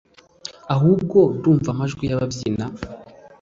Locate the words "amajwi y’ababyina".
1.73-2.65